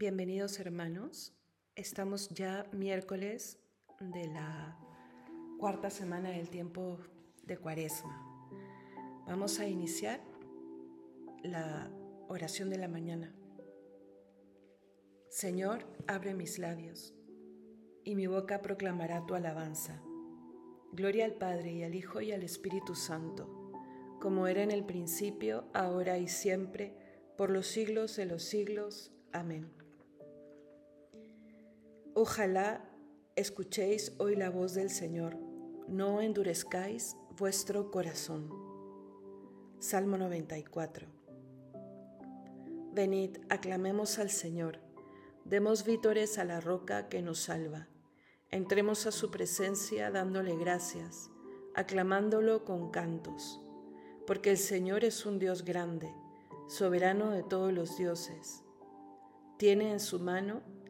Bienvenidos 0.00 0.60
hermanos. 0.60 1.34
Estamos 1.74 2.28
ya 2.28 2.68
miércoles 2.70 3.58
de 3.98 4.28
la 4.28 4.78
cuarta 5.58 5.90
semana 5.90 6.30
del 6.30 6.50
tiempo 6.50 7.00
de 7.42 7.56
Cuaresma. 7.56 8.16
Vamos 9.26 9.58
a 9.58 9.66
iniciar 9.66 10.20
la 11.42 11.90
oración 12.28 12.70
de 12.70 12.78
la 12.78 12.86
mañana. 12.86 13.34
Señor, 15.30 15.84
abre 16.06 16.32
mis 16.32 16.60
labios 16.60 17.12
y 18.04 18.14
mi 18.14 18.28
boca 18.28 18.62
proclamará 18.62 19.26
tu 19.26 19.34
alabanza. 19.34 20.00
Gloria 20.92 21.24
al 21.24 21.34
Padre 21.34 21.72
y 21.72 21.82
al 21.82 21.96
Hijo 21.96 22.20
y 22.20 22.30
al 22.30 22.44
Espíritu 22.44 22.94
Santo, 22.94 23.72
como 24.20 24.46
era 24.46 24.62
en 24.62 24.70
el 24.70 24.84
principio, 24.84 25.64
ahora 25.74 26.18
y 26.18 26.28
siempre, 26.28 26.94
por 27.36 27.50
los 27.50 27.66
siglos 27.66 28.14
de 28.14 28.26
los 28.26 28.44
siglos. 28.44 29.10
Amén. 29.32 29.87
Ojalá 32.20 32.84
escuchéis 33.36 34.12
hoy 34.18 34.34
la 34.34 34.50
voz 34.50 34.74
del 34.74 34.90
Señor, 34.90 35.36
no 35.86 36.20
endurezcáis 36.20 37.16
vuestro 37.36 37.92
corazón. 37.92 38.50
Salmo 39.78 40.18
94. 40.18 41.06
Venid, 42.92 43.38
aclamemos 43.48 44.18
al 44.18 44.30
Señor, 44.30 44.80
demos 45.44 45.84
vítores 45.84 46.38
a 46.38 46.44
la 46.44 46.60
roca 46.60 47.08
que 47.08 47.22
nos 47.22 47.38
salva 47.38 47.86
Entremos 48.50 49.06
a 49.06 49.12
su 49.12 49.30
presencia 49.30 50.10
dándole 50.10 50.56
gracias, 50.56 51.30
aclamándolo 51.76 52.64
con 52.64 52.90
cantos, 52.90 53.60
porque 54.26 54.50
el 54.50 54.58
Señor 54.58 55.04
es 55.04 55.24
un 55.24 55.38
Dios 55.38 55.64
grande, 55.64 56.12
soberano 56.66 57.30
de 57.30 57.44
todos 57.44 57.72
los 57.72 57.96
dioses. 57.96 58.64
Tiene 59.56 59.92
en 59.92 60.00
su 60.00 60.18
mano 60.18 60.62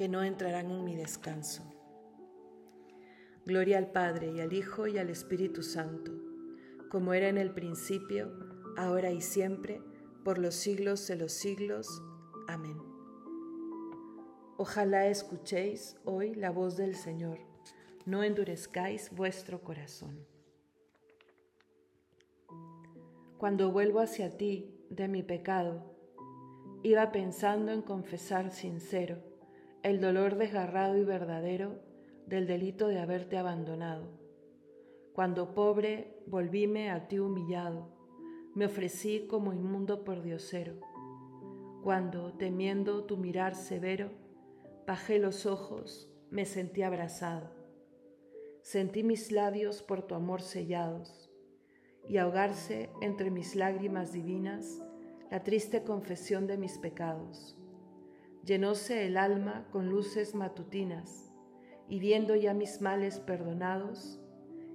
que 0.00 0.08
no 0.08 0.22
entrarán 0.22 0.70
en 0.70 0.82
mi 0.82 0.96
descanso. 0.96 1.62
Gloria 3.44 3.76
al 3.76 3.92
Padre 3.92 4.32
y 4.32 4.40
al 4.40 4.54
Hijo 4.54 4.86
y 4.86 4.96
al 4.96 5.10
Espíritu 5.10 5.62
Santo, 5.62 6.10
como 6.88 7.12
era 7.12 7.28
en 7.28 7.36
el 7.36 7.52
principio, 7.52 8.32
ahora 8.78 9.10
y 9.10 9.20
siempre, 9.20 9.82
por 10.24 10.38
los 10.38 10.54
siglos 10.54 11.06
de 11.06 11.16
los 11.16 11.32
siglos. 11.32 12.02
Amén. 12.48 12.78
Ojalá 14.56 15.06
escuchéis 15.06 15.98
hoy 16.06 16.34
la 16.34 16.50
voz 16.50 16.78
del 16.78 16.94
Señor, 16.94 17.38
no 18.06 18.22
endurezcáis 18.22 19.10
vuestro 19.14 19.60
corazón. 19.60 20.26
Cuando 23.36 23.70
vuelvo 23.70 24.00
hacia 24.00 24.38
ti 24.38 24.82
de 24.88 25.08
mi 25.08 25.22
pecado, 25.22 25.94
iba 26.82 27.12
pensando 27.12 27.70
en 27.70 27.82
confesar 27.82 28.50
sincero 28.50 29.28
el 29.82 30.00
dolor 30.00 30.36
desgarrado 30.36 30.96
y 30.96 31.04
verdadero 31.04 31.80
del 32.26 32.46
delito 32.46 32.88
de 32.88 32.98
haberte 32.98 33.36
abandonado. 33.36 34.18
Cuando 35.12 35.54
pobre 35.54 36.16
volvíme 36.26 36.90
a 36.90 37.08
ti 37.08 37.18
humillado, 37.18 37.88
me 38.54 38.66
ofrecí 38.66 39.26
como 39.26 39.52
inmundo 39.52 40.04
por 40.04 40.22
diosero. 40.22 40.74
Cuando, 41.82 42.34
temiendo 42.34 43.04
tu 43.04 43.16
mirar 43.16 43.54
severo, 43.54 44.10
Bajé 44.90 45.20
los 45.20 45.46
ojos, 45.46 46.10
me 46.30 46.44
sentí 46.44 46.82
abrazado. 46.82 47.48
Sentí 48.60 49.04
mis 49.04 49.30
labios 49.30 49.84
por 49.84 50.02
tu 50.02 50.16
amor 50.16 50.42
sellados 50.42 51.30
y 52.08 52.16
ahogarse 52.16 52.90
entre 53.00 53.30
mis 53.30 53.54
lágrimas 53.54 54.12
divinas 54.12 54.82
la 55.30 55.44
triste 55.44 55.84
confesión 55.84 56.48
de 56.48 56.58
mis 56.58 56.76
pecados. 56.78 57.56
Llenóse 58.44 59.06
el 59.06 59.16
alma 59.16 59.66
con 59.70 59.88
luces 59.88 60.34
matutinas 60.34 61.30
y 61.88 61.98
viendo 61.98 62.34
ya 62.36 62.54
mis 62.54 62.80
males 62.80 63.20
perdonados, 63.20 64.20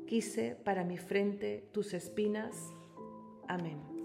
quise 0.05 0.55
para 0.55 0.83
mi 0.83 0.97
frente 0.97 1.67
tus 1.71 1.93
espinas. 1.93 2.55
Amén. 3.47 3.95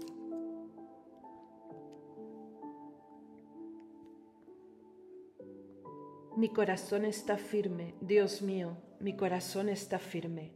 Mi 6.37 6.49
corazón 6.49 7.05
está 7.05 7.37
firme, 7.37 7.93
Dios 7.99 8.41
mío, 8.41 8.77
mi 8.99 9.15
corazón 9.15 9.67
está 9.67 9.99
firme. 9.99 10.53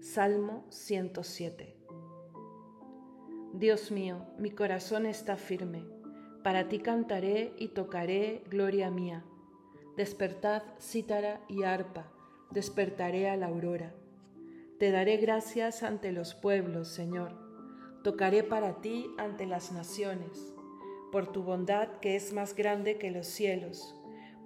Salmo 0.00 0.64
107. 0.70 1.76
Dios 3.52 3.90
mío, 3.90 4.26
mi 4.38 4.50
corazón 4.50 5.06
está 5.06 5.36
firme. 5.36 5.95
Para 6.46 6.68
ti 6.68 6.78
cantaré 6.78 7.54
y 7.58 7.66
tocaré, 7.66 8.44
gloria 8.48 8.88
mía. 8.88 9.24
Despertad 9.96 10.62
cítara 10.80 11.40
y 11.48 11.64
arpa, 11.64 12.12
despertaré 12.52 13.28
a 13.28 13.36
la 13.36 13.46
aurora. 13.46 13.92
Te 14.78 14.92
daré 14.92 15.16
gracias 15.16 15.82
ante 15.82 16.12
los 16.12 16.36
pueblos, 16.36 16.86
Señor. 16.86 17.32
Tocaré 18.04 18.44
para 18.44 18.80
ti 18.80 19.10
ante 19.18 19.44
las 19.44 19.72
naciones, 19.72 20.54
por 21.10 21.32
tu 21.32 21.42
bondad 21.42 21.88
que 21.98 22.14
es 22.14 22.32
más 22.32 22.54
grande 22.54 22.96
que 22.96 23.10
los 23.10 23.26
cielos 23.26 23.96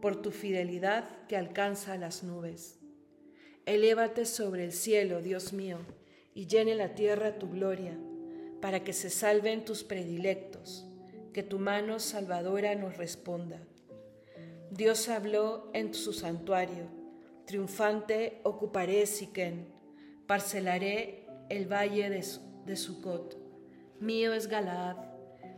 por 0.00 0.22
tu 0.22 0.31
fidelidad 0.31 1.05
que 1.27 1.37
alcanza 1.37 1.99
las 1.99 2.22
nubes. 2.22 2.78
Elévate 3.66 4.25
sobre 4.25 4.65
el 4.65 4.72
cielo, 4.72 5.21
Dios 5.21 5.53
mío, 5.53 5.77
y 6.33 6.47
llene 6.47 6.75
la 6.75 6.94
tierra 6.94 7.39
tu 7.39 7.50
gloria, 7.50 7.99
para 8.62 8.83
que 8.83 8.94
se 8.94 9.10
salven 9.10 9.66
tus 9.66 9.84
predilectos, 9.84 10.90
que 11.32 11.42
tu 11.42 11.58
mano 11.58 11.98
salvadora 11.98 12.74
nos 12.74 12.96
responda. 12.96 13.60
Dios 14.70 15.08
habló 15.08 15.70
en 15.74 15.94
su 15.94 16.12
santuario, 16.12 16.86
triunfante 17.44 18.41
ocuparé 18.44 19.06
Siquén, 19.06 19.72
parcelaré 20.26 21.26
el 21.48 21.66
valle 21.66 22.08
de, 22.10 22.24
de 22.66 22.76
Sucot. 22.76 23.36
Mío 23.98 24.32
es 24.32 24.46
Galaad, 24.46 24.96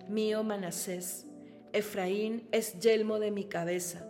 mío 0.08 0.42
Manasés, 0.42 1.26
Efraín 1.72 2.48
es 2.52 2.78
yelmo 2.80 3.18
de 3.18 3.30
mi 3.30 3.44
cabeza. 3.44 4.08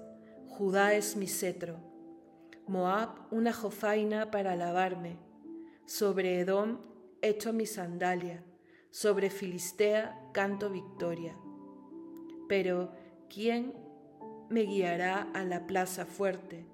Judá 0.48 0.94
es 0.94 1.16
mi 1.16 1.26
cetro, 1.26 1.78
Moab 2.66 3.26
una 3.30 3.53
jofaina 3.53 4.30
para 4.30 4.54
lavarme, 4.54 5.18
sobre 5.86 6.41
Edom 6.41 6.78
echo 7.22 7.53
mi 7.53 7.66
sandalia, 7.66 8.44
sobre 8.91 9.30
Filistea 9.30 10.30
canto 10.32 10.70
victoria. 10.70 11.36
Pero, 12.53 12.93
¿quién 13.33 13.72
me 14.51 14.65
guiará 14.65 15.22
a 15.33 15.43
la 15.43 15.66
plaza 15.66 16.04
fuerte? 16.04 16.66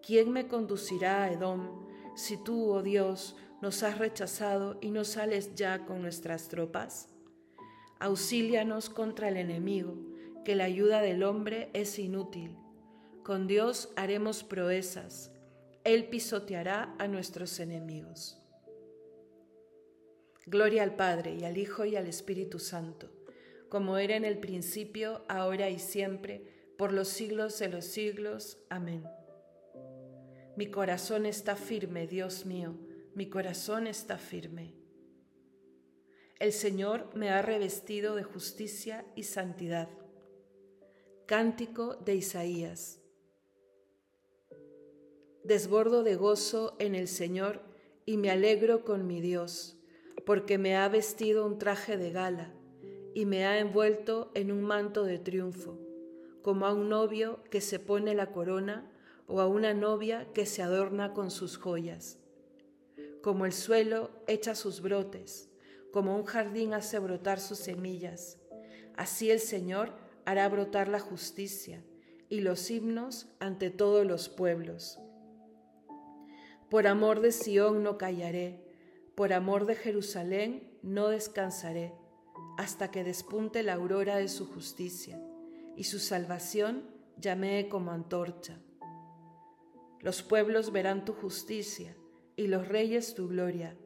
¿Quién 0.00 0.32
me 0.32 0.48
conducirá 0.48 1.24
a 1.24 1.30
Edom 1.30 1.86
si 2.16 2.42
tú, 2.42 2.70
oh 2.70 2.82
Dios, 2.82 3.36
nos 3.60 3.82
has 3.82 3.98
rechazado 3.98 4.78
y 4.80 4.90
no 4.90 5.04
sales 5.04 5.54
ya 5.54 5.84
con 5.84 6.00
nuestras 6.00 6.48
tropas? 6.48 7.10
Auxílianos 8.00 8.88
contra 8.88 9.28
el 9.28 9.36
enemigo, 9.36 9.98
que 10.46 10.56
la 10.56 10.64
ayuda 10.64 11.02
del 11.02 11.22
hombre 11.22 11.68
es 11.74 11.98
inútil 11.98 12.56
con 13.28 13.46
Dios 13.46 13.92
haremos 13.94 14.42
proezas. 14.42 15.30
Él 15.84 16.08
pisoteará 16.08 16.94
a 16.98 17.08
nuestros 17.08 17.60
enemigos. 17.60 18.40
Gloria 20.46 20.82
al 20.82 20.96
Padre 20.96 21.34
y 21.34 21.44
al 21.44 21.58
Hijo 21.58 21.84
y 21.84 21.96
al 21.96 22.06
Espíritu 22.06 22.58
Santo, 22.58 23.10
como 23.68 23.98
era 23.98 24.16
en 24.16 24.24
el 24.24 24.38
principio, 24.38 25.24
ahora 25.28 25.68
y 25.70 25.78
siempre, 25.78 26.72
por 26.78 26.92
los 26.92 27.08
siglos 27.08 27.58
de 27.58 27.68
los 27.68 27.84
siglos. 27.84 28.58
Amén. 28.70 29.04
Mi 30.56 30.70
corazón 30.70 31.26
está 31.26 31.54
firme, 31.54 32.06
Dios 32.06 32.46
mío, 32.46 32.76
mi 33.14 33.28
corazón 33.28 33.86
está 33.86 34.18
firme. 34.18 34.74
El 36.40 36.52
Señor 36.52 37.10
me 37.14 37.30
ha 37.30 37.42
revestido 37.42 38.14
de 38.14 38.22
justicia 38.22 39.04
y 39.16 39.24
santidad. 39.24 39.88
Cántico 41.26 41.96
de 41.96 42.14
Isaías. 42.14 43.02
Desbordo 45.44 46.02
de 46.04 46.14
gozo 46.14 46.76
en 46.78 46.94
el 46.94 47.08
Señor 47.08 47.62
y 48.06 48.16
me 48.16 48.30
alegro 48.30 48.84
con 48.84 49.06
mi 49.06 49.20
Dios, 49.20 49.78
porque 50.24 50.58
me 50.58 50.76
ha 50.76 50.88
vestido 50.88 51.44
un 51.44 51.58
traje 51.58 51.96
de 51.96 52.10
gala 52.10 52.57
y 53.14 53.26
me 53.26 53.46
ha 53.46 53.58
envuelto 53.58 54.30
en 54.34 54.52
un 54.52 54.62
manto 54.62 55.04
de 55.04 55.18
triunfo, 55.18 55.78
como 56.42 56.66
a 56.66 56.72
un 56.72 56.88
novio 56.88 57.42
que 57.50 57.60
se 57.60 57.78
pone 57.78 58.14
la 58.14 58.32
corona 58.32 58.90
o 59.26 59.40
a 59.40 59.46
una 59.46 59.74
novia 59.74 60.32
que 60.32 60.46
se 60.46 60.62
adorna 60.62 61.12
con 61.12 61.30
sus 61.30 61.56
joyas. 61.56 62.18
Como 63.22 63.44
el 63.44 63.52
suelo 63.52 64.10
echa 64.26 64.54
sus 64.54 64.80
brotes, 64.80 65.50
como 65.92 66.16
un 66.16 66.24
jardín 66.24 66.74
hace 66.74 66.98
brotar 66.98 67.40
sus 67.40 67.58
semillas, 67.58 68.38
así 68.96 69.30
el 69.30 69.40
Señor 69.40 69.92
hará 70.24 70.48
brotar 70.48 70.88
la 70.88 71.00
justicia 71.00 71.82
y 72.28 72.40
los 72.40 72.70
himnos 72.70 73.26
ante 73.40 73.70
todos 73.70 74.06
los 74.06 74.28
pueblos. 74.28 74.98
Por 76.70 76.86
amor 76.86 77.20
de 77.20 77.32
Sión 77.32 77.82
no 77.82 77.96
callaré, 77.96 78.62
por 79.14 79.32
amor 79.32 79.64
de 79.64 79.74
Jerusalén 79.74 80.78
no 80.82 81.08
descansaré, 81.08 81.94
hasta 82.58 82.90
que 82.90 83.04
despunte 83.04 83.62
la 83.62 83.74
aurora 83.74 84.16
de 84.16 84.26
su 84.26 84.44
justicia, 84.44 85.22
y 85.76 85.84
su 85.84 86.00
salvación 86.00 86.82
llamee 87.16 87.68
como 87.68 87.92
antorcha. 87.92 88.58
Los 90.00 90.24
pueblos 90.24 90.72
verán 90.72 91.04
tu 91.04 91.12
justicia, 91.12 91.96
y 92.34 92.48
los 92.48 92.66
reyes 92.66 93.14
tu 93.14 93.28
gloria. 93.28 93.76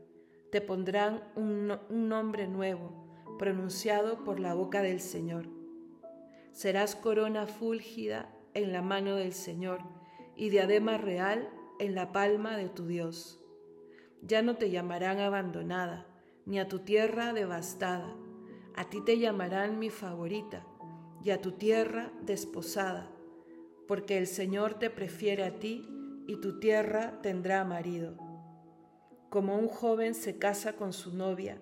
Te 0.51 0.63
pondrán 0.63 1.23
un, 1.37 1.79
un 1.91 2.09
nombre 2.09 2.49
nuevo, 2.49 3.37
pronunciado 3.39 4.25
por 4.25 4.41
la 4.41 4.55
boca 4.55 4.81
del 4.81 5.01
Señor. 5.01 5.51
Serás 6.53 6.97
corona 6.97 7.47
fúlgida 7.47 8.35
en 8.55 8.73
la 8.73 8.81
mano 8.81 9.17
del 9.17 9.35
Señor, 9.35 9.81
y 10.35 10.49
diadema 10.49 10.97
real 10.97 11.51
en 11.79 11.95
la 11.95 12.11
palma 12.11 12.57
de 12.57 12.71
tu 12.71 12.87
Dios. 12.87 13.39
Ya 14.23 14.41
no 14.41 14.57
te 14.57 14.71
llamarán 14.71 15.21
abandonada, 15.21 16.07
ni 16.47 16.59
a 16.59 16.69
tu 16.69 16.79
tierra 16.79 17.35
devastada. 17.35 18.17
A 18.75 18.89
ti 18.89 19.01
te 19.01 19.19
llamarán 19.19 19.79
mi 19.79 19.91
favorita, 19.91 20.67
y 21.23 21.31
a 21.31 21.41
tu 21.41 21.53
tierra 21.53 22.13
desposada, 22.23 23.11
porque 23.87 24.19
el 24.19 24.27
Señor 24.27 24.79
te 24.79 24.91
prefiere 24.91 25.45
a 25.45 25.59
ti, 25.59 25.89
y 26.27 26.41
tu 26.41 26.59
tierra 26.59 27.21
tendrá 27.23 27.65
marido. 27.65 28.17
Como 29.29 29.57
un 29.57 29.69
joven 29.69 30.15
se 30.15 30.39
casa 30.39 30.75
con 30.75 30.93
su 30.93 31.15
novia, 31.15 31.61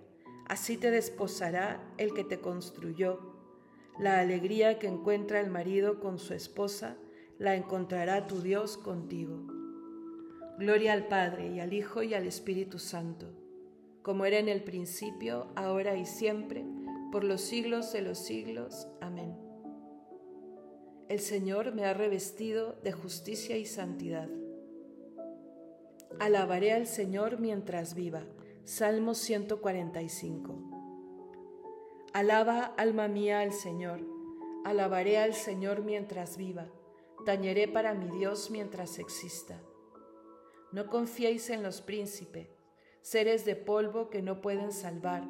así 0.49 0.77
te 0.77 0.91
desposará 0.91 1.83
el 1.99 2.15
que 2.15 2.25
te 2.25 2.41
construyó. 2.41 3.21
La 3.99 4.21
alegría 4.21 4.79
que 4.79 4.87
encuentra 4.87 5.41
el 5.41 5.51
marido 5.51 6.01
con 6.01 6.19
su 6.19 6.35
esposa, 6.35 6.97
la 7.39 7.55
encontrará 7.57 8.27
tu 8.27 8.43
Dios 8.43 8.77
contigo. 8.77 9.47
Gloria 10.59 10.93
al 10.93 11.09
Padre 11.09 11.49
y 11.49 11.61
al 11.61 11.73
Hijo 11.73 12.03
y 12.03 12.13
al 12.13 12.27
Espíritu 12.27 12.79
Santo, 12.79 13.33
como 14.03 14.27
era 14.27 14.39
en 14.39 14.49
el 14.49 14.63
principio, 14.63 15.49
ahora 15.57 15.97
y 15.97 16.05
siempre, 16.05 16.65
por 17.11 17.25
los 17.25 17.41
siglos 17.41 17.93
de 17.93 18.03
los 18.03 18.19
siglos. 18.19 18.89
Amén. 19.01 19.37
El 21.09 21.19
Señor 21.19 21.75
me 21.75 21.85
ha 21.85 21.95
revestido 21.95 22.77
de 22.85 22.93
justicia 22.93 23.57
y 23.57 23.67
santidad. 23.67 24.29
Alabaré 26.21 26.73
al 26.73 26.87
Señor 26.87 27.41
mientras 27.41 27.95
viva. 27.95 28.23
Salmo 28.65 29.15
145. 29.15 30.71
Alaba, 32.13 32.75
alma 32.77 33.09
mía, 33.09 33.41
al 33.41 33.53
Señor. 33.53 34.01
Alabaré 34.65 35.19
al 35.19 35.35
Señor 35.35 35.83
mientras 35.83 36.37
viva. 36.37 36.69
Tañeré 37.25 37.67
para 37.69 37.95
mi 37.95 38.07
Dios 38.17 38.51
mientras 38.51 38.99
exista. 38.99 39.61
No 40.73 40.87
confiéis 40.87 41.51
en 41.51 41.63
los 41.63 41.81
príncipes, 41.81 42.49
seres 43.01 43.45
de 43.45 43.57
polvo 43.57 44.11
que 44.11 44.23
no 44.23 44.41
pueden 44.41 44.73
salvar. 44.73 45.25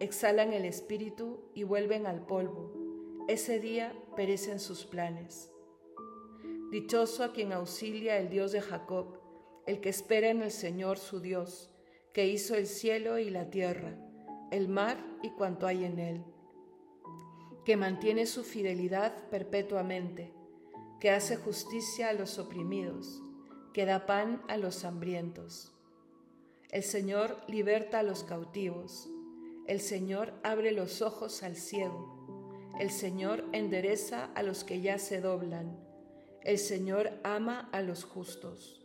Exhalan 0.00 0.52
el 0.52 0.64
espíritu 0.64 1.40
y 1.54 1.62
vuelven 1.64 2.06
al 2.06 2.26
polvo. 2.26 2.72
Ese 3.28 3.60
día 3.60 3.92
perecen 4.16 4.60
sus 4.60 4.84
planes. 4.84 5.50
Dichoso 6.70 7.24
a 7.24 7.32
quien 7.32 7.52
auxilia 7.52 8.18
el 8.18 8.28
Dios 8.28 8.52
de 8.52 8.60
Jacob, 8.60 9.20
el 9.66 9.80
que 9.80 9.90
espera 9.90 10.28
en 10.30 10.42
el 10.42 10.50
Señor 10.50 10.98
su 10.98 11.20
Dios, 11.20 11.70
que 12.12 12.26
hizo 12.26 12.54
el 12.54 12.66
cielo 12.66 13.18
y 13.18 13.30
la 13.30 13.50
tierra, 13.50 13.96
el 14.50 14.68
mar 14.68 14.98
y 15.22 15.30
cuanto 15.30 15.66
hay 15.66 15.84
en 15.84 15.98
él, 15.98 16.24
que 17.64 17.76
mantiene 17.76 18.26
su 18.26 18.42
fidelidad 18.42 19.28
perpetuamente, 19.28 20.32
que 21.00 21.10
hace 21.10 21.36
justicia 21.36 22.08
a 22.08 22.12
los 22.12 22.38
oprimidos 22.38 23.22
que 23.72 23.86
da 23.86 24.06
pan 24.06 24.42
a 24.48 24.56
los 24.56 24.84
hambrientos. 24.84 25.72
El 26.70 26.82
Señor 26.82 27.38
liberta 27.48 28.00
a 28.00 28.02
los 28.02 28.24
cautivos. 28.24 29.08
El 29.66 29.80
Señor 29.80 30.34
abre 30.42 30.72
los 30.72 31.02
ojos 31.02 31.42
al 31.42 31.56
ciego. 31.56 32.70
El 32.78 32.90
Señor 32.90 33.44
endereza 33.52 34.30
a 34.34 34.42
los 34.42 34.64
que 34.64 34.80
ya 34.80 34.98
se 34.98 35.20
doblan. 35.20 35.78
El 36.42 36.58
Señor 36.58 37.10
ama 37.22 37.68
a 37.72 37.82
los 37.82 38.04
justos. 38.04 38.84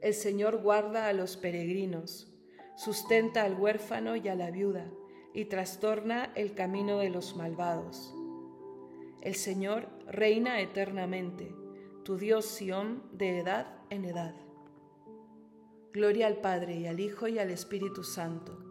El 0.00 0.14
Señor 0.14 0.62
guarda 0.62 1.08
a 1.08 1.12
los 1.12 1.36
peregrinos, 1.36 2.32
sustenta 2.76 3.44
al 3.44 3.54
huérfano 3.54 4.16
y 4.16 4.28
a 4.28 4.34
la 4.34 4.50
viuda, 4.50 4.90
y 5.34 5.44
trastorna 5.46 6.32
el 6.34 6.54
camino 6.54 6.98
de 6.98 7.10
los 7.10 7.36
malvados. 7.36 8.14
El 9.22 9.34
Señor 9.34 9.88
reina 10.06 10.60
eternamente 10.60 11.54
tu 12.08 12.16
Dios 12.16 12.46
Sión, 12.46 13.02
de 13.12 13.38
edad 13.38 13.66
en 13.90 14.06
edad. 14.06 14.34
Gloria 15.92 16.26
al 16.26 16.40
Padre 16.40 16.76
y 16.76 16.86
al 16.86 17.00
Hijo 17.00 17.28
y 17.28 17.38
al 17.38 17.50
Espíritu 17.50 18.02
Santo, 18.02 18.67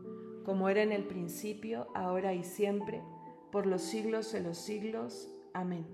como 0.47 0.69
era 0.69 0.81
en 0.81 0.93
el 0.93 1.03
principio, 1.03 1.89
ahora 1.93 2.33
y 2.33 2.41
siempre, 2.41 3.03
por 3.51 3.65
los 3.65 3.81
siglos 3.81 4.31
de 4.31 4.39
los 4.39 4.57
siglos. 4.57 5.29
Amén. 5.51 5.85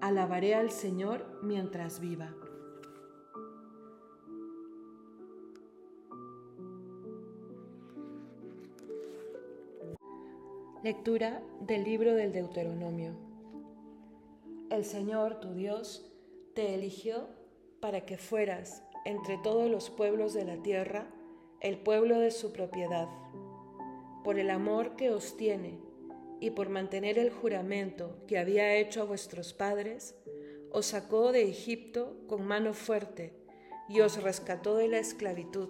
Alabaré 0.00 0.54
al 0.54 0.70
Señor 0.70 1.40
mientras 1.42 1.98
viva. 1.98 2.32
Lectura 10.84 11.42
del 11.62 11.82
libro 11.82 12.14
del 12.14 12.30
Deuteronomio. 12.30 13.16
El 14.70 14.84
Señor, 14.84 15.40
tu 15.40 15.54
Dios, 15.54 16.08
te 16.54 16.76
eligió 16.76 17.26
para 17.80 18.06
que 18.06 18.16
fueras 18.16 18.84
entre 19.04 19.38
todos 19.38 19.68
los 19.68 19.90
pueblos 19.90 20.34
de 20.34 20.44
la 20.44 20.62
tierra 20.62 21.08
el 21.60 21.76
pueblo 21.76 22.18
de 22.18 22.30
su 22.30 22.52
propiedad. 22.52 23.08
Por 24.24 24.38
el 24.38 24.48
amor 24.48 24.96
que 24.96 25.10
os 25.10 25.36
tiene 25.36 25.78
y 26.40 26.50
por 26.50 26.70
mantener 26.70 27.18
el 27.18 27.30
juramento 27.30 28.16
que 28.26 28.38
había 28.38 28.76
hecho 28.76 29.02
a 29.02 29.04
vuestros 29.04 29.52
padres, 29.52 30.14
os 30.70 30.86
sacó 30.86 31.32
de 31.32 31.48
Egipto 31.48 32.16
con 32.28 32.46
mano 32.46 32.72
fuerte 32.72 33.34
y 33.90 34.00
os 34.00 34.22
rescató 34.22 34.76
de 34.76 34.88
la 34.88 34.98
esclavitud, 34.98 35.68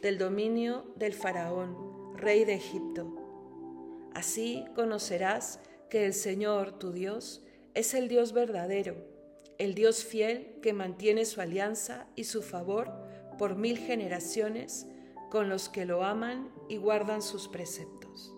del 0.00 0.16
dominio 0.16 0.86
del 0.96 1.12
faraón, 1.12 2.16
rey 2.16 2.44
de 2.44 2.54
Egipto. 2.54 3.14
Así 4.14 4.64
conocerás 4.74 5.60
que 5.90 6.06
el 6.06 6.14
Señor, 6.14 6.78
tu 6.78 6.92
Dios, 6.92 7.44
es 7.74 7.92
el 7.92 8.08
Dios 8.08 8.32
verdadero, 8.32 8.96
el 9.58 9.74
Dios 9.74 10.04
fiel 10.04 10.58
que 10.62 10.72
mantiene 10.72 11.26
su 11.26 11.42
alianza 11.42 12.06
y 12.16 12.24
su 12.24 12.42
favor 12.42 12.92
por 13.38 13.56
mil 13.56 13.76
generaciones 13.76 14.86
con 15.30 15.48
los 15.48 15.68
que 15.68 15.84
lo 15.84 16.04
aman 16.04 16.50
y 16.68 16.76
guardan 16.76 17.22
sus 17.22 17.48
preceptos. 17.48 18.37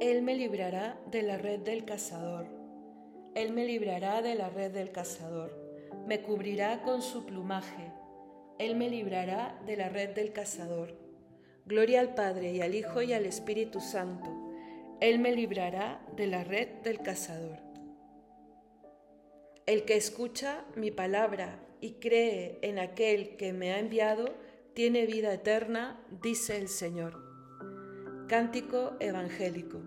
Él 0.00 0.22
me 0.22 0.36
librará 0.36 0.96
de 1.10 1.22
la 1.22 1.38
red 1.38 1.58
del 1.58 1.84
cazador. 1.84 2.46
Él 3.34 3.52
me 3.52 3.64
librará 3.64 4.22
de 4.22 4.36
la 4.36 4.48
red 4.48 4.70
del 4.70 4.92
cazador. 4.92 5.52
Me 6.06 6.22
cubrirá 6.22 6.82
con 6.82 7.02
su 7.02 7.26
plumaje. 7.26 7.92
Él 8.60 8.76
me 8.76 8.88
librará 8.88 9.60
de 9.66 9.76
la 9.76 9.88
red 9.88 10.10
del 10.10 10.32
cazador. 10.32 10.94
Gloria 11.66 11.98
al 11.98 12.14
Padre 12.14 12.52
y 12.52 12.60
al 12.60 12.76
Hijo 12.76 13.02
y 13.02 13.12
al 13.12 13.26
Espíritu 13.26 13.80
Santo. 13.80 14.30
Él 15.00 15.18
me 15.18 15.34
librará 15.34 16.00
de 16.14 16.28
la 16.28 16.44
red 16.44 16.68
del 16.84 17.00
cazador. 17.00 17.58
El 19.66 19.84
que 19.84 19.96
escucha 19.96 20.64
mi 20.76 20.92
palabra 20.92 21.58
y 21.80 21.94
cree 21.94 22.60
en 22.62 22.78
aquel 22.78 23.36
que 23.36 23.52
me 23.52 23.72
ha 23.72 23.80
enviado, 23.80 24.26
tiene 24.74 25.06
vida 25.06 25.34
eterna, 25.34 26.00
dice 26.22 26.56
el 26.56 26.68
Señor. 26.68 27.37
Cántico 28.28 28.92
Evangélico. 29.00 29.80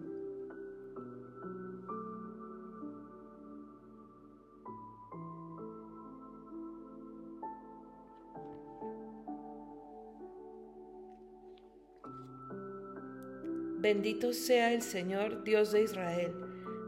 Bendito 13.77 14.33
sea 14.33 14.73
el 14.73 14.81
Señor, 14.81 15.43
Dios 15.43 15.71
de 15.71 15.83
Israel, 15.83 16.33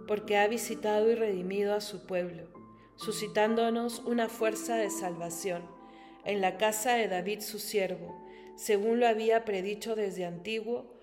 porque 0.08 0.38
ha 0.38 0.48
visitado 0.48 1.12
y 1.12 1.14
redimido 1.14 1.76
a 1.76 1.82
su 1.82 2.08
pueblo, 2.08 2.48
suscitándonos 2.96 4.00
una 4.00 4.28
fuerza 4.28 4.76
de 4.78 4.90
salvación 4.90 5.62
en 6.26 6.42
la 6.42 6.58
casa 6.58 6.96
de 6.96 7.08
David 7.08 7.42
su 7.42 7.60
siervo, 7.60 8.26
según 8.56 9.00
lo 9.00 9.08
había 9.08 9.46
predicho 9.46 9.96
desde 9.96 10.26
antiguo 10.26 11.03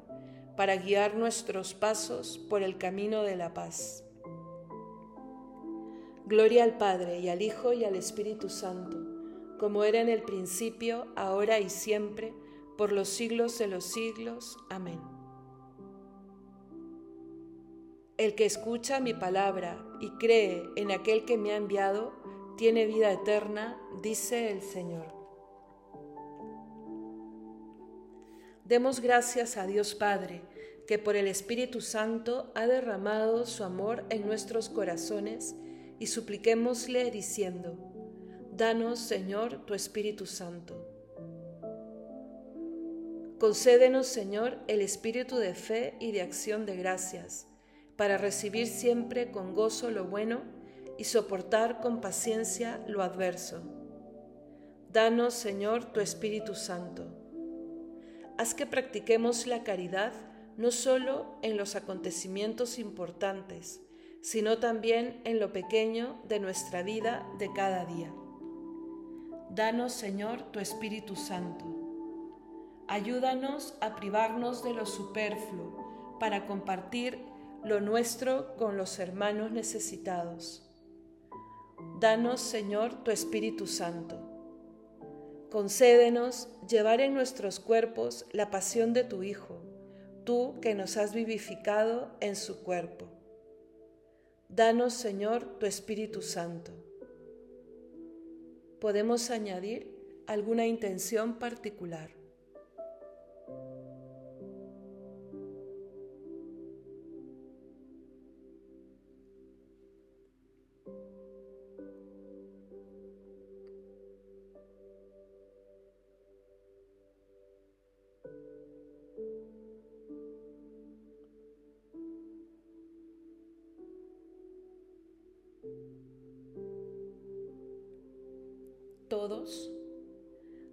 para 0.61 0.75
guiar 0.75 1.15
nuestros 1.15 1.73
pasos 1.73 2.37
por 2.37 2.61
el 2.61 2.77
camino 2.77 3.23
de 3.23 3.35
la 3.35 3.51
paz. 3.51 4.03
Gloria 6.27 6.63
al 6.63 6.77
Padre 6.77 7.19
y 7.19 7.29
al 7.29 7.41
Hijo 7.41 7.73
y 7.73 7.83
al 7.83 7.95
Espíritu 7.95 8.47
Santo, 8.47 8.95
como 9.57 9.83
era 9.83 10.01
en 10.01 10.07
el 10.07 10.21
principio, 10.21 11.07
ahora 11.15 11.57
y 11.57 11.71
siempre, 11.71 12.35
por 12.77 12.91
los 12.91 13.09
siglos 13.09 13.57
de 13.57 13.69
los 13.69 13.85
siglos. 13.85 14.55
Amén. 14.69 15.01
El 18.17 18.35
que 18.35 18.45
escucha 18.45 18.99
mi 18.99 19.15
palabra 19.15 19.83
y 19.99 20.11
cree 20.19 20.61
en 20.75 20.91
aquel 20.91 21.25
que 21.25 21.39
me 21.39 21.53
ha 21.53 21.55
enviado, 21.55 22.13
tiene 22.55 22.85
vida 22.85 23.11
eterna, 23.11 23.81
dice 24.03 24.51
el 24.51 24.61
Señor. 24.61 25.20
Demos 28.71 29.01
gracias 29.01 29.57
a 29.57 29.67
Dios 29.67 29.95
Padre, 29.95 30.43
que 30.87 30.97
por 30.97 31.17
el 31.17 31.27
Espíritu 31.27 31.81
Santo 31.81 32.53
ha 32.55 32.67
derramado 32.67 33.45
su 33.45 33.65
amor 33.65 34.05
en 34.09 34.25
nuestros 34.25 34.69
corazones, 34.69 35.55
y 35.99 36.07
supliquémosle 36.07 37.11
diciendo, 37.11 37.77
Danos, 38.55 38.99
Señor, 38.99 39.65
tu 39.65 39.73
Espíritu 39.73 40.25
Santo. 40.25 40.87
Concédenos, 43.41 44.07
Señor, 44.07 44.57
el 44.69 44.79
espíritu 44.79 45.35
de 45.35 45.53
fe 45.53 45.97
y 45.99 46.13
de 46.13 46.21
acción 46.21 46.65
de 46.65 46.77
gracias, 46.77 47.47
para 47.97 48.17
recibir 48.17 48.67
siempre 48.67 49.31
con 49.31 49.53
gozo 49.53 49.91
lo 49.91 50.05
bueno 50.05 50.43
y 50.97 51.03
soportar 51.03 51.81
con 51.81 51.99
paciencia 51.99 52.81
lo 52.87 53.03
adverso. 53.03 53.63
Danos, 54.93 55.33
Señor, 55.33 55.91
tu 55.91 55.99
Espíritu 55.99 56.55
Santo 56.55 57.20
haz 58.37 58.53
que 58.53 58.65
practiquemos 58.65 59.47
la 59.47 59.63
caridad 59.63 60.13
no 60.57 60.71
solo 60.71 61.37
en 61.41 61.57
los 61.57 61.75
acontecimientos 61.75 62.77
importantes, 62.79 63.81
sino 64.21 64.59
también 64.59 65.21
en 65.25 65.39
lo 65.39 65.51
pequeño 65.53 66.21
de 66.27 66.39
nuestra 66.39 66.83
vida 66.83 67.25
de 67.39 67.51
cada 67.53 67.85
día. 67.85 68.13
Danos, 69.49 69.93
Señor, 69.93 70.43
tu 70.51 70.59
Espíritu 70.59 71.15
Santo. 71.15 71.65
Ayúdanos 72.87 73.75
a 73.81 73.95
privarnos 73.95 74.63
de 74.63 74.73
lo 74.73 74.85
superfluo 74.85 76.17
para 76.19 76.45
compartir 76.45 77.19
lo 77.63 77.81
nuestro 77.81 78.55
con 78.57 78.77
los 78.77 78.99
hermanos 78.99 79.51
necesitados. 79.51 80.69
Danos, 81.99 82.41
Señor, 82.41 83.03
tu 83.03 83.11
Espíritu 83.11 83.67
Santo 83.67 84.30
Concédenos 85.51 86.47
llevar 86.65 87.01
en 87.01 87.13
nuestros 87.13 87.59
cuerpos 87.59 88.25
la 88.31 88.49
pasión 88.49 88.93
de 88.93 89.03
tu 89.03 89.21
Hijo, 89.21 89.61
tú 90.23 90.55
que 90.61 90.75
nos 90.75 90.95
has 90.95 91.13
vivificado 91.13 92.15
en 92.21 92.37
su 92.37 92.63
cuerpo. 92.63 93.09
Danos, 94.47 94.93
Señor, 94.93 95.59
tu 95.59 95.65
Espíritu 95.65 96.21
Santo. 96.21 96.71
Podemos 98.79 99.29
añadir 99.29 100.23
alguna 100.25 100.67
intención 100.67 101.37
particular. 101.37 102.20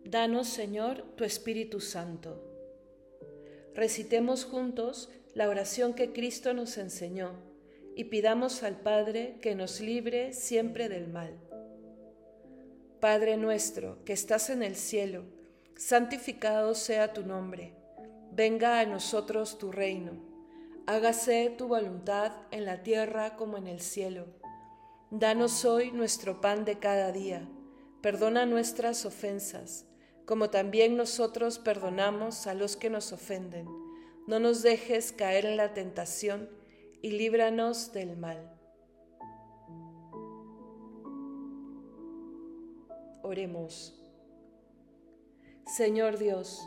Danos 0.05 0.49
Señor 0.49 1.03
tu 1.17 1.25
Espíritu 1.25 1.81
Santo. 1.81 2.43
Recitemos 3.75 4.45
juntos 4.45 5.11
la 5.35 5.49
oración 5.49 5.95
que 5.95 6.13
Cristo 6.13 6.55
nos 6.55 6.79
enseñó 6.79 7.33
y 7.95 8.05
pidamos 8.05 8.63
al 8.63 8.81
Padre 8.81 9.37
que 9.43 9.55
nos 9.55 9.81
libre 9.81 10.33
siempre 10.33 10.89
del 10.89 11.09
mal. 11.09 11.39
Padre 13.01 13.37
nuestro 13.37 14.05
que 14.05 14.13
estás 14.13 14.51
en 14.51 14.63
el 14.63 14.75
cielo, 14.77 15.25
santificado 15.77 16.75
sea 16.75 17.13
tu 17.13 17.23
nombre, 17.23 17.75
venga 18.33 18.81
a 18.81 18.87
nosotros 18.87 19.59
tu 19.59 19.71
reino, 19.71 20.13
hágase 20.87 21.55
tu 21.57 21.69
voluntad 21.69 22.33
en 22.51 22.65
la 22.65 22.83
tierra 22.83 23.37
como 23.37 23.57
en 23.57 23.69
el 23.69 23.81
cielo. 23.81 24.27
Danos 25.11 25.65
hoy 25.65 25.93
nuestro 25.93 26.41
pan 26.41 26.65
de 26.65 26.79
cada 26.79 27.13
día 27.13 27.49
Perdona 28.03 28.47
nuestras 28.47 29.05
ofensas, 29.05 29.85
como 30.25 30.51
también 30.51 30.97
nosotros 30.97 31.59
perdonamos 31.59 32.47
a 32.47 32.55
los 32.55 32.77
que 32.77 32.91
nos 32.91 33.13
ofenden. 33.13 33.67
No 34.29 34.39
nos 34.39 34.63
dejes 34.63 35.11
caer 35.11 35.47
en 35.47 35.57
la 35.57 35.75
tentación 35.75 36.49
y 37.03 37.11
líbranos 37.11 37.93
del 37.93 38.17
mal. 38.17 38.55
Oremos. 43.23 44.01
Señor 45.67 46.19
Dios, 46.19 46.63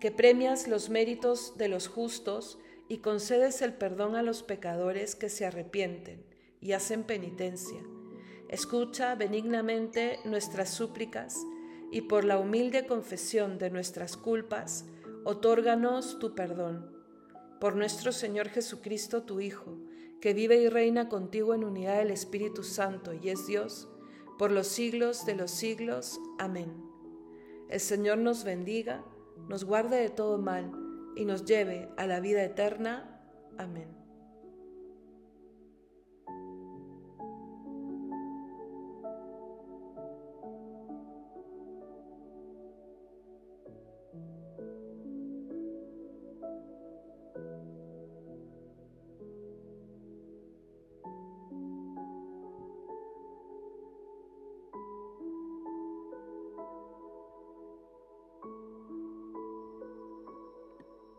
que 0.00 0.10
premias 0.10 0.66
los 0.66 0.90
méritos 0.90 1.56
de 1.56 1.68
los 1.68 1.88
justos 1.88 2.58
y 2.88 2.98
concedes 2.98 3.62
el 3.62 3.74
perdón 3.74 4.16
a 4.16 4.22
los 4.22 4.42
pecadores 4.42 5.14
que 5.14 5.28
se 5.28 5.46
arrepienten 5.46 6.26
y 6.60 6.72
hacen 6.72 7.04
penitencia. 7.04 7.80
Escucha 8.48 9.14
benignamente 9.14 10.18
nuestras 10.24 10.70
súplicas 10.70 11.36
y 11.90 12.02
por 12.02 12.24
la 12.24 12.38
humilde 12.38 12.86
confesión 12.86 13.58
de 13.58 13.70
nuestras 13.70 14.16
culpas, 14.16 14.84
otórganos 15.24 16.18
tu 16.18 16.34
perdón. 16.34 16.92
Por 17.60 17.76
nuestro 17.76 18.12
Señor 18.12 18.48
Jesucristo, 18.48 19.22
tu 19.22 19.40
Hijo, 19.40 19.78
que 20.20 20.34
vive 20.34 20.56
y 20.56 20.68
reina 20.68 21.08
contigo 21.08 21.54
en 21.54 21.64
unidad 21.64 21.98
del 21.98 22.10
Espíritu 22.10 22.62
Santo 22.62 23.12
y 23.12 23.28
es 23.28 23.46
Dios, 23.46 23.88
por 24.38 24.50
los 24.50 24.66
siglos 24.66 25.24
de 25.26 25.34
los 25.34 25.50
siglos. 25.50 26.20
Amén. 26.38 26.74
El 27.68 27.80
Señor 27.80 28.18
nos 28.18 28.44
bendiga, 28.44 29.04
nos 29.48 29.64
guarde 29.64 29.96
de 29.96 30.10
todo 30.10 30.38
mal 30.38 30.70
y 31.16 31.24
nos 31.24 31.44
lleve 31.44 31.88
a 31.96 32.06
la 32.06 32.20
vida 32.20 32.42
eterna. 32.42 33.20
Amén. 33.58 34.03